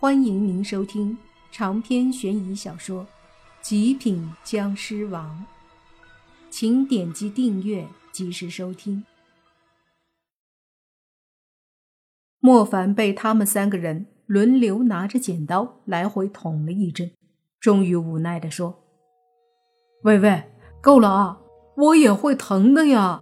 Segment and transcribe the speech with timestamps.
[0.00, 1.18] 欢迎您收听
[1.52, 3.02] 长篇悬疑小说
[3.60, 5.44] 《极品僵尸王》，
[6.48, 9.04] 请点击订阅，及时收听。
[12.38, 17.12] 莫凡被他们三个人轮流拿着剪刀来回捅了一针，
[17.60, 18.82] 终于无奈地说
[20.04, 20.42] ：“喂喂，
[20.80, 21.38] 够了啊！
[21.76, 23.20] 我也会疼的呀。”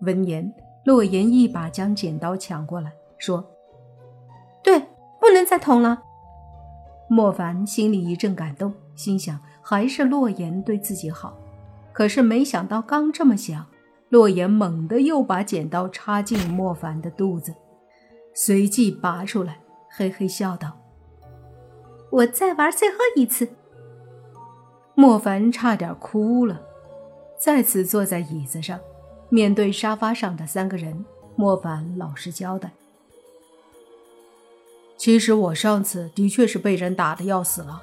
[0.00, 0.50] 闻言，
[0.86, 3.46] 洛言一把将剪刀抢过来，说
[4.64, 4.82] ：“对。”
[5.20, 6.02] 不能再捅了。
[7.08, 11.36] 莫凡心里一阵感动，心想还是洛言对自己好。
[11.92, 13.66] 可是没想到，刚这么想，
[14.08, 17.54] 洛言猛地又把剪刀插进莫凡的肚子，
[18.32, 19.58] 随即拔出来，
[19.90, 20.78] 嘿嘿笑道
[22.10, 23.48] ：“我再玩最后一次。”
[24.94, 26.62] 莫凡差点哭了，
[27.36, 28.78] 再次坐在椅子上，
[29.28, 32.70] 面对沙发上的三个人，莫凡老实交代。
[35.00, 37.82] 其实我上次的确是被人打的要死了。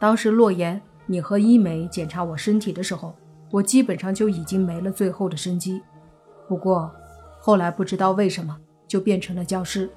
[0.00, 3.14] 当时洛言，你和伊美检查我身体的时候，
[3.52, 5.80] 我基本上就已经没了最后的生机。
[6.48, 6.92] 不过
[7.38, 8.58] 后来不知道为什么
[8.88, 9.88] 就变成了僵尸。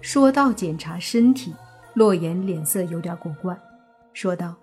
[0.00, 1.54] 说到检查身体，
[1.94, 3.56] 洛言脸色有点古怪，
[4.12, 4.56] 说道：“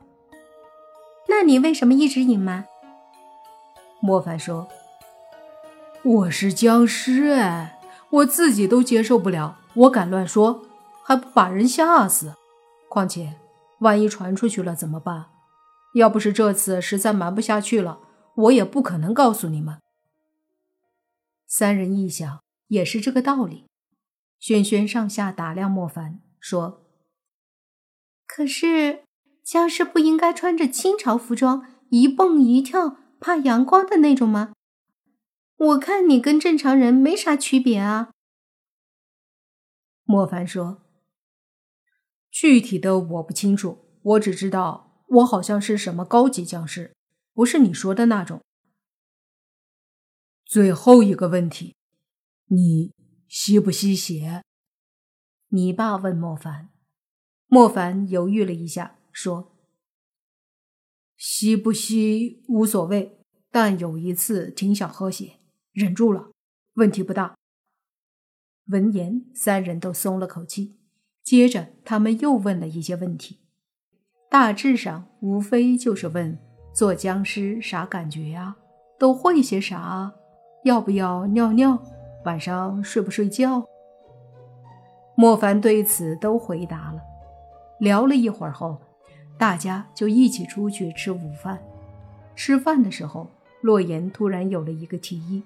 [1.30, 2.66] 那你为什么一直隐瞒？”
[4.04, 4.68] 莫凡说
[6.04, 10.66] ：“我是僵尸哎，我自己都接受不了。”我敢乱说，
[11.04, 12.34] 还不把人吓死？
[12.88, 13.36] 况且，
[13.80, 15.26] 万一传出去了怎么办？
[15.96, 18.00] 要不是这次实在瞒不下去了，
[18.36, 19.80] 我也不可能告诉你们。
[21.46, 23.66] 三人一想，也是这个道理。
[24.40, 26.84] 轩轩上下打量莫凡，说
[28.26, 29.04] ：“可是，
[29.44, 34.54] 僵尸不应该穿着清朝服装，一蹦一跳，怕阳光的那种吗？
[35.58, 38.12] 我看你跟正常人没啥区别啊。”
[40.06, 40.84] 莫凡说
[42.30, 46.96] ：“具体的我不清楚，我只知道我好像是什么高级僵尸，
[47.34, 48.42] 不是你说的那种。”
[50.46, 51.76] 最后一个问题，
[52.50, 52.94] 你
[53.28, 54.44] 吸不吸血？
[55.48, 56.70] 你爸问莫凡。
[57.48, 59.58] 莫凡犹豫了一下，说
[61.18, 65.40] ：“吸不吸无所谓，但有一次挺想喝血，
[65.72, 66.32] 忍住了，
[66.74, 67.36] 问题不大。”
[68.68, 70.76] 闻言，三人都松了口气。
[71.24, 73.40] 接着，他们又问了一些问题，
[74.30, 76.38] 大致上无非就是问
[76.74, 78.56] 做僵尸啥感觉呀，
[79.00, 80.12] 都会些啥，
[80.64, 81.80] 要不要尿尿，
[82.26, 83.64] 晚上睡不睡觉。
[85.16, 87.00] 莫凡对此都回答了。
[87.80, 88.80] 聊了一会儿后，
[89.38, 91.62] 大家就一起出去吃午饭。
[92.36, 93.28] 吃饭的时候，
[93.62, 95.44] 洛言突然有了一个提议，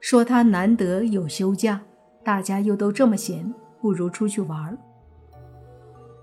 [0.00, 1.82] 说他难得有休假。
[2.22, 4.76] 大家又都这么闲，不如出去玩儿。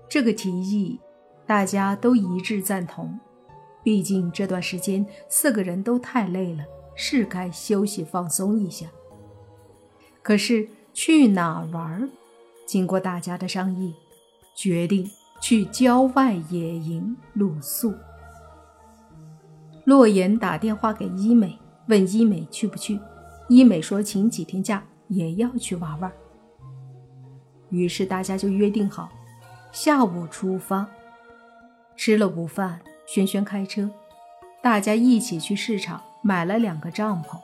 [0.08, 0.98] 这个提议，
[1.46, 3.18] 大家都一致赞同。
[3.82, 6.64] 毕竟这段时间四个人都太累了，
[6.94, 8.86] 是该休息放松一下。
[10.22, 12.08] 可是去哪玩？
[12.66, 13.94] 经过大家的商议，
[14.54, 15.10] 决定
[15.40, 17.94] 去郊外野营露宿。
[19.84, 23.00] 洛言打电话给医美，问医美去不去。
[23.48, 24.84] 医美说请几天假。
[25.08, 26.12] 也要去玩玩，
[27.70, 29.08] 于是大家就约定好，
[29.72, 30.86] 下午出发。
[31.96, 33.90] 吃了午饭，轩轩开车，
[34.62, 37.38] 大家一起去市场买了两个帐篷，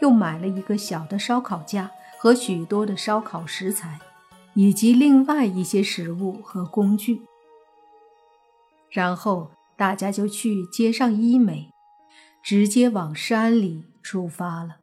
[0.00, 3.98] 又买了一个小的烧烤架和许多的烧烤食材，
[4.54, 7.22] 以及另外一些食物和工具。
[8.90, 11.70] 然后大家就去街上医美，
[12.42, 14.76] 直接往山里出发了。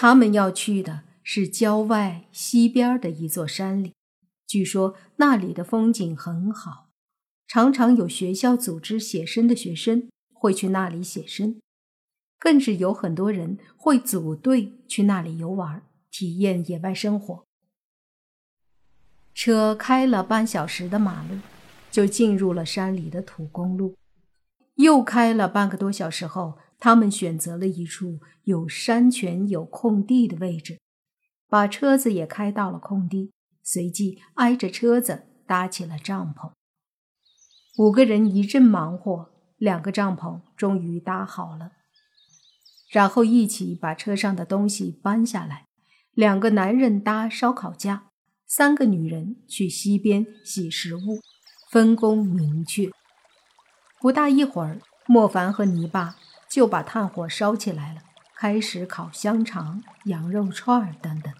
[0.00, 3.94] 他们要去的是郊外西边的一座山里，
[4.46, 6.88] 据说那里的风景很好，
[7.48, 11.60] 常常有学校组织写生的学生会去那里写生，
[12.38, 15.82] 更是有很多人会组队去那里游玩，
[16.12, 17.44] 体验野外生活。
[19.34, 21.40] 车开了半小时的马路，
[21.90, 23.96] 就进入了山里的土公路。
[24.76, 26.56] 又开了半个多小时后。
[26.78, 30.78] 他们选择了一处有山泉、有空地的位置，
[31.48, 33.32] 把车子也开到了空地，
[33.62, 36.52] 随即挨着车子搭起了帐篷。
[37.76, 41.72] 五个人一阵忙活，两个帐篷终于搭好了，
[42.90, 45.66] 然后一起把车上的东西搬下来。
[46.12, 48.08] 两个男人搭烧烤架，
[48.46, 51.20] 三个女人去溪边洗食物，
[51.70, 52.90] 分工明确。
[54.00, 56.16] 不大一会儿，莫凡和泥巴。
[56.50, 58.02] 就把炭火烧起来了，
[58.36, 61.32] 开始烤香肠、羊肉串等等。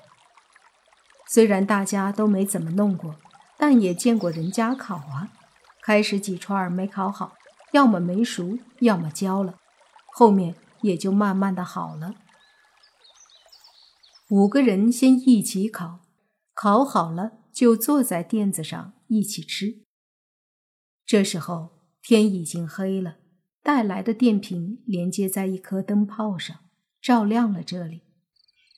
[1.27, 3.17] 虽然大家都没怎么弄过，
[3.57, 5.31] 但也见过人家烤啊。
[5.83, 7.35] 开始几串没烤好，
[7.73, 9.55] 要么没熟，要么焦了，
[10.13, 12.15] 后面也就慢慢的好了。
[14.29, 16.01] 五个人先一起烤，
[16.55, 19.83] 烤好了就坐在垫子上一起吃。
[21.07, 23.17] 这时候天已经黑了，
[23.69, 26.57] 带来的电瓶连接在一颗灯泡上，
[27.03, 28.01] 照亮了这里。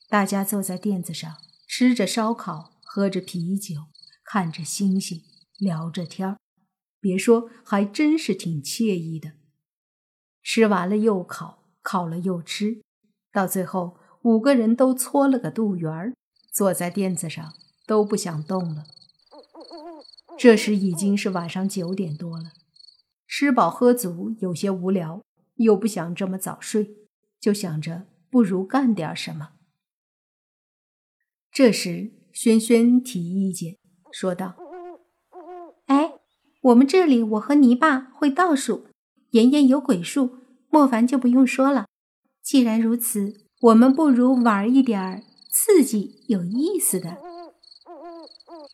[0.09, 1.37] 大家坐在垫子上。
[1.69, 3.83] 吃着烧烤，喝着啤酒，
[4.25, 5.23] 看着星星，
[5.61, 6.37] 聊着天儿，
[6.99, 9.35] 别说，还真是挺惬意的。
[10.43, 12.83] 吃完了又烤，烤了又吃，
[13.33, 16.13] 到最后五个人都搓了个肚圆儿，
[16.53, 17.55] 坐在垫子上
[17.87, 18.87] 都不想动了。
[20.37, 22.51] 这时已经是晚上九点多了，
[23.33, 25.23] 吃饱喝足，有些无聊，
[25.55, 26.97] 又不想这么早睡，
[27.39, 29.51] 就想着不如干点什么。
[31.53, 33.77] 这时，轩轩提意见
[34.11, 34.57] 说道
[35.87, 36.15] ：“哎，
[36.61, 38.89] 我们这里我和泥巴会倒数，
[39.31, 40.39] 妍妍有鬼术，
[40.69, 41.87] 莫凡就不用说了。
[42.43, 47.17] 既然如此，我们不如玩一点刺激、有意思的。”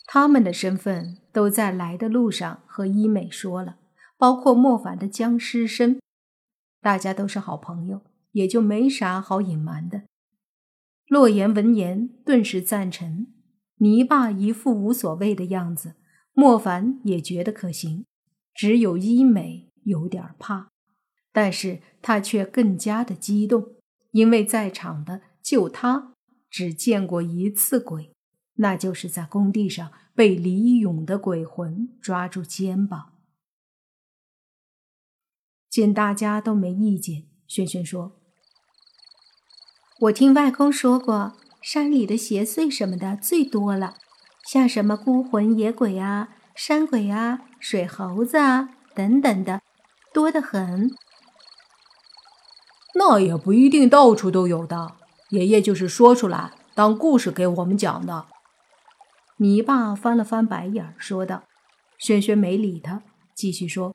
[0.09, 3.77] 他们的身份都在来的路上和医美说了，
[4.19, 6.01] 包括莫凡的僵尸身，
[6.81, 8.03] 大家都是好朋友，
[8.33, 10.03] 也就没啥好隐瞒的。
[11.09, 13.27] 洛言闻言，顿时赞成。
[13.77, 15.97] 泥巴一副无所谓的样子，
[16.33, 18.07] 莫凡也觉得可行。
[18.55, 20.71] 只有医美有点怕，
[21.31, 23.75] 但是他却更加的激动，
[24.13, 26.15] 因为在场的就他
[26.49, 28.13] 只见过一次鬼，
[28.55, 33.13] 那就是在工地上被李勇的鬼魂抓住肩膀。
[35.77, 38.13] 见大家都没意见，轩轩说。
[40.01, 43.93] 我听外公说过，山里的邪祟什么的最多了，
[44.51, 49.61] 像什么孤魂野鬼啊、山鬼啊、水猴子啊等等的，
[50.15, 50.91] 多得很。
[52.95, 54.97] 那也不一定到处都有的，
[55.29, 58.25] 爷爷就是说出来当故事给我们讲的。
[59.37, 61.45] 泥巴翻了翻白眼，说道
[62.01, 63.03] ：“轩轩没理他，
[63.35, 63.95] 继续说，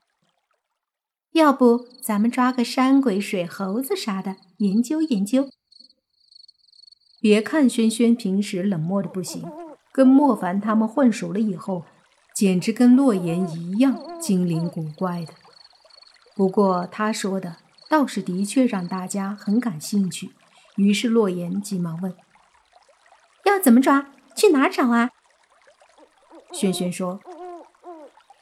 [1.34, 5.50] 要不咱们抓个山鬼、水猴子啥的，研究研究。”
[7.22, 9.44] 别看轩轩平时冷漠的不行，
[9.92, 11.86] 跟莫凡他们混熟了以后，
[12.36, 15.34] 简直跟洛言一样精灵古怪的。
[16.36, 17.58] 不过他说的
[17.90, 20.32] 倒是的确让大家很感兴趣。
[20.78, 22.16] 于是洛言急忙问
[23.46, 24.10] ：“要怎么抓？
[24.36, 25.12] 去哪找啊？”
[26.52, 27.20] 轩轩说：“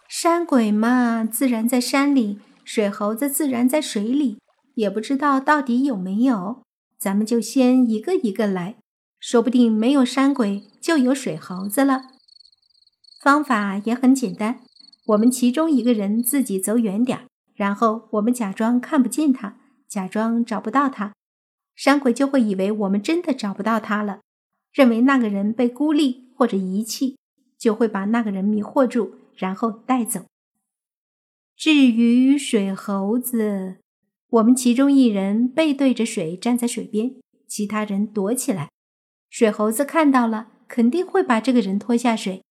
[0.07, 2.39] 山鬼嘛，自然在山里；
[2.71, 4.37] 水猴子自然在水里，
[4.75, 6.61] 也不知道到底有没有。”
[6.99, 8.75] 咱们就先一个一个来，
[9.19, 12.03] 说不定没有山鬼就有水猴子了。
[13.23, 14.59] 方法也很简单，
[15.07, 17.23] 我们其中一个人自己走远点儿
[17.55, 19.57] 然后我们假装看不见他，
[19.87, 21.15] 假装找不到他，
[21.75, 24.19] 山鬼就会以为我们真的找不到他了，
[24.71, 27.17] 认为那个人被孤立或者遗弃，
[27.57, 30.25] 就会把那个人迷惑住，然后带走。
[31.59, 33.79] 至于水猴子。
[34.29, 37.15] 我们其中一人背对着水站在水边，
[37.49, 38.69] 其他人躲起来。
[39.29, 42.41] 水猴子看到了，肯定会把这个人拖下水。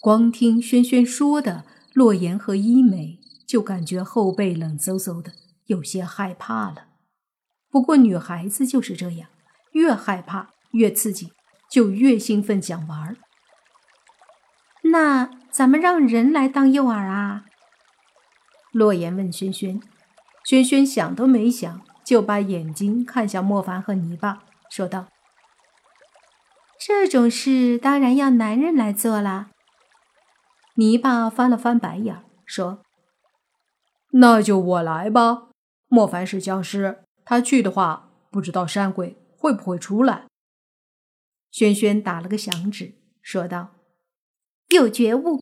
[0.00, 1.64] 光听轩轩说的，
[1.94, 5.30] 洛言和伊美就感觉后背冷飕飕的，
[5.66, 6.88] 有些害怕了。
[7.70, 9.30] 不过女孩子就是这样，
[9.74, 11.30] 越害怕越刺激，
[11.70, 13.18] 就越兴奋想玩儿。
[14.90, 17.44] 那咱们让人来当诱饵啊？
[18.72, 19.80] 洛言问轩轩，
[20.44, 25.08] 轩轩想都没想，就把眼睛看向莫凡和泥巴，说道
[26.78, 29.50] ：“这种事当然要男人来做啦。”
[30.76, 32.82] 泥巴翻了翻白眼，说
[34.14, 35.48] ：“那就我来吧。
[35.88, 40.26] 莫凡是僵尸，他去的话，不知道山鬼会不会出来。”
[41.50, 43.70] 轩轩打了个响指，说道
[44.74, 45.40] ：“有觉悟。”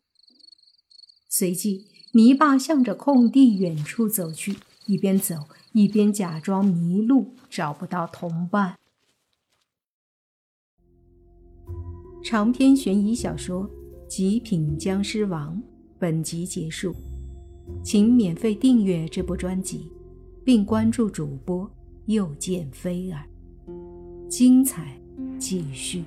[1.29, 1.87] 随即。
[2.13, 4.57] 泥巴向着空地远处走去，
[4.87, 5.35] 一边走
[5.73, 8.77] 一边假装迷路，找不到同伴。
[12.25, 13.65] 长篇悬疑小说
[14.09, 15.57] 《极品僵尸王》
[15.99, 16.95] 本集结束，
[17.85, 19.93] 请免费订阅这部专辑，
[20.43, 21.71] 并关注主播
[22.07, 23.23] 又见菲儿，
[24.31, 24.99] 精彩
[25.39, 26.03] 继续。